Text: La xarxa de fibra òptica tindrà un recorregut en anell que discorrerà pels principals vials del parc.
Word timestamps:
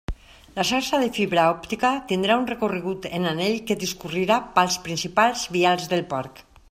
La 0.59 0.63
xarxa 0.69 1.01
de 1.03 1.09
fibra 1.17 1.43
òptica 1.55 1.91
tindrà 2.13 2.37
un 2.43 2.49
recorregut 2.51 3.05
en 3.19 3.29
anell 3.33 3.59
que 3.69 3.77
discorrerà 3.85 4.39
pels 4.57 4.79
principals 4.89 5.45
vials 5.59 5.91
del 5.93 6.03
parc. 6.17 6.47